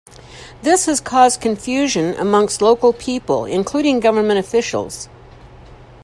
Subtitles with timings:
[0.63, 5.07] This has caused confusion amongst local people, including government officials.